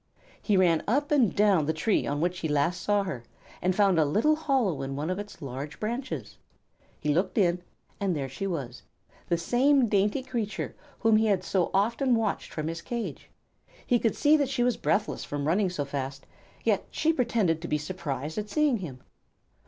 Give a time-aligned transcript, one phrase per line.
[0.41, 3.23] He ran up and down the tree on which he last saw her,
[3.61, 6.39] and found a little hollow in one of its large branches.
[6.99, 7.61] He looked in,
[7.99, 8.81] and there she was,
[9.29, 13.29] the same dainty creature whom he had so often watched from his cage.
[13.85, 16.25] He could see that she was breathless from running so fast,
[16.63, 19.03] yet she pretended to be surprised at seeing him.